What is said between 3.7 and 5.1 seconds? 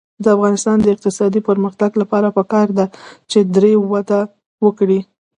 وده وکړي.